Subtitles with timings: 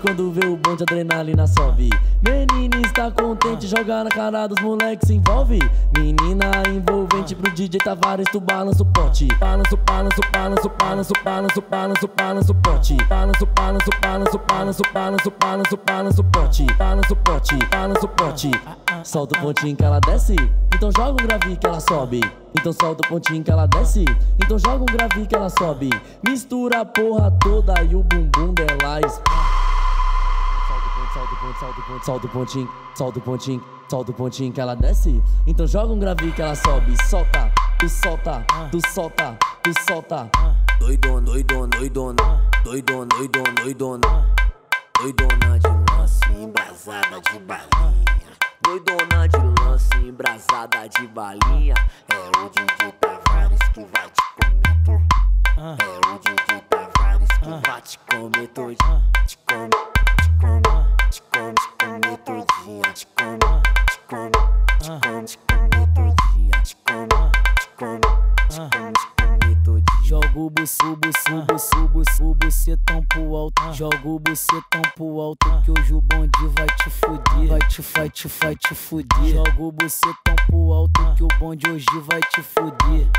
[0.00, 1.90] quando vê o bom de adrenalina sobe.
[2.22, 5.58] Menina está contente, joga na cara dos moleques se envolve.
[5.96, 9.26] Menina envolvente pro DJ Tavares, tu balança o pote.
[9.38, 12.96] Balança, balança, balança, balança, balança, balança, balança o pote.
[13.08, 16.66] Balança, balança, balança, balança, balança, balança, balança o pote.
[16.78, 18.50] Balança o pote, balança o pote.
[19.04, 20.36] Solta o pontinho que ela desce,
[20.74, 22.20] então joga um grave que ela sobe.
[22.58, 24.04] Então solta o pontinho que ela desce,
[24.42, 25.90] então joga um grave que ela sobe.
[26.26, 29.20] Mistura a porra toda e o bumbum dela Solta
[31.40, 35.22] solta o pontinho, solta o pontinho, solta o pontinho, solta o pontinho que ela desce.
[35.46, 36.94] Então joga um grave que ela sobe.
[37.08, 40.30] Solta, tu solta, tu solta, tu solta.
[40.78, 44.26] Doidona, doidona, doidona, doidona, doidona, doidona,
[44.98, 48.30] doidona de lance embrasada de balinha.
[48.62, 51.74] Doidona de lance embrasada de balinha.
[52.08, 55.06] É o DJ Tavares que vai te comer.
[55.58, 58.30] É o DJ Tavares que vai te comer.
[59.26, 59.89] Te come,
[70.30, 73.72] Joga o buço, buço, buço, buço, bucetão pro alto.
[73.72, 77.48] Joga o bucetão pro alto que hoje o bonde vai te fuder.
[77.48, 79.34] Vai te, vai te, vai te fuder.
[79.34, 83.10] Joga o bucetão pro alto que o bonde hoje vai te fuder.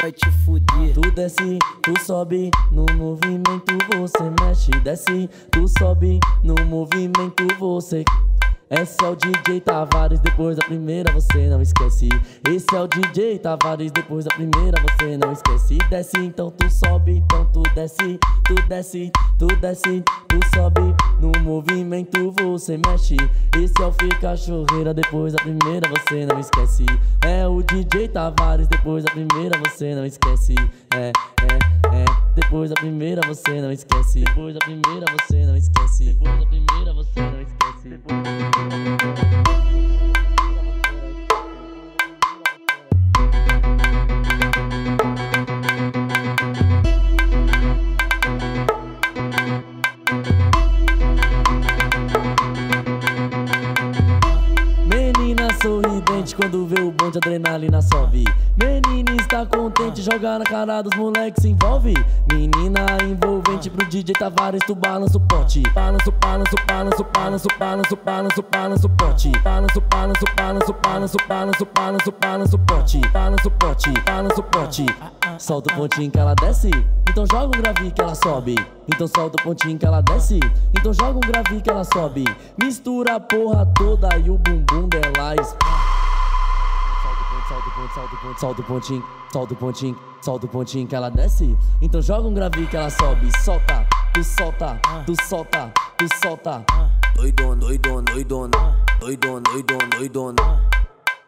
[0.00, 0.94] Vai te fuder.
[0.94, 4.72] Tu desce, tu sobe, no movimento você mexe.
[4.82, 8.04] Desce, tu sobe, no movimento você.
[8.70, 12.08] Esse é o DJ Tavares, depois da primeira você não esquece.
[12.48, 15.76] Esse é o DJ Tavares, depois da primeira você não esquece.
[15.90, 20.94] Desce, então tu sobe, então tu desce, tu desce, tu desce, tu sobe.
[21.20, 23.16] No movimento você mexe.
[23.62, 26.86] Esse é o Fica Chorreira, depois da primeira você não esquece.
[27.22, 30.54] É o DJ Tavares, depois da primeira você não esquece.
[30.94, 31.12] É,
[31.42, 32.04] é, é.
[32.34, 34.20] Depois da primeira você não esquece.
[34.20, 36.04] Depois da primeira você não esquece.
[36.06, 37.63] Depois da primeira você não esquece.
[37.84, 38.16] Depois...
[54.86, 58.24] Menina sorridente quando vê o bom de adrenalina sobe.
[58.56, 59.03] Menina
[60.04, 61.94] joga na cara dos moleques se envolve.
[62.30, 65.62] Menina envolvente pro DJ Tavares, tu balança o pote.
[65.74, 69.30] Balança, balança, balança, balança, balança, balança, balança o pote.
[69.42, 73.00] Balança, balança, balança, balança, balança, balança, balança o pote.
[73.12, 74.86] Balança o pote, balança o pote.
[75.38, 76.70] Solta o pontinho que ela desce,
[77.10, 78.54] então joga um grave que ela sobe.
[78.86, 80.38] Então solta o pontinho que ela desce,
[80.78, 82.24] então joga um grave que ela sobe.
[82.62, 85.34] Mistura a porra toda e o bumbum dela
[87.46, 90.88] Solta o pontinho, solta o pontinho, solta o pontinho, solta o pontinho, solta o pontinho
[90.88, 91.58] que ela desce.
[91.82, 93.30] Então joga um grave que ela sobe.
[93.42, 96.64] Solta, tu solta, tu solta, tu solta.
[97.14, 100.70] Doidona, doidona, doidona, doidona, doidona, doidona,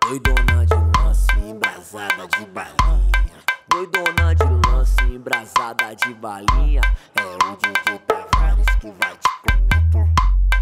[0.00, 3.36] doidona de lance embrasada de balinha.
[3.68, 6.80] Doidona de lance embrasada de balinha.
[7.14, 10.08] É o DJ Tavares que vai te comer.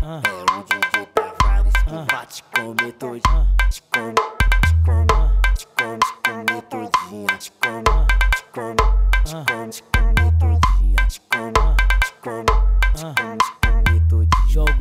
[0.03, 2.93] É o DJ Tavares que vai te comer.
[3.71, 4.15] Te come,
[4.61, 5.44] te come,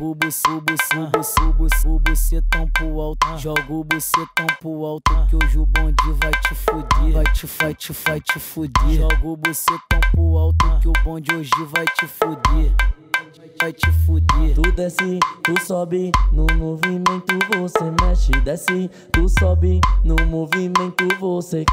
[0.04, 3.38] Joga o buço, buço, buço, buço, bucetão pro alto.
[3.38, 7.12] Joga o bucetão pro alto que hoje o bonde vai te fuder.
[7.12, 8.96] Vai te, vai te, vai te fuder.
[8.96, 12.74] Joga o bucetão pro alto que o bonde hoje vai te fuder.
[13.58, 14.54] Vai te fuder.
[14.54, 18.32] Tu desce, tu sobe, no movimento você mexe.
[18.42, 21.64] Desce, tu sobe, no movimento você.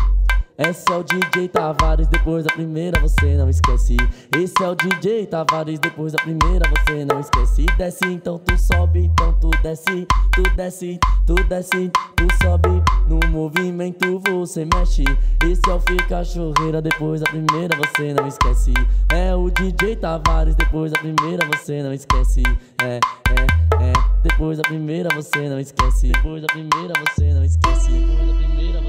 [0.70, 3.98] Esse é o DJ Tavares, depois da primeira você não esquece.
[4.38, 7.66] Esse é o DJ Tavares, depois da primeira você não esquece.
[7.80, 12.70] Desce, então tu sobe, então tu desce, tu desce, tu desce, tu sobe.
[13.08, 15.04] No movimento você mexe.
[15.44, 18.74] Esse é o Fica Chorreira, depois da primeira você não esquece.
[19.10, 22.44] É o DJ Tavares, depois da primeira você não esquece.
[22.84, 23.00] É,
[23.32, 23.94] é, é.
[24.22, 26.10] Depois da primeira você não esquece.
[26.10, 27.92] Depois da primeira você não esquece.
[27.92, 28.81] Depois da primeira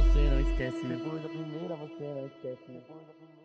[2.28, 3.41] você não